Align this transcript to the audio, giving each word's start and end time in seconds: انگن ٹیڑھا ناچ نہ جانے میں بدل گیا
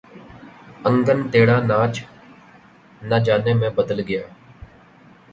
انگن 0.87 1.19
ٹیڑھا 1.31 1.57
ناچ 1.69 1.93
نہ 3.09 3.17
جانے 3.25 3.53
میں 3.59 3.69
بدل 3.77 3.99
گیا 4.07 4.23